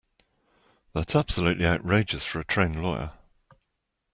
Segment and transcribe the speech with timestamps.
[0.93, 3.11] That's absolutely outrageous for a trained lawyer.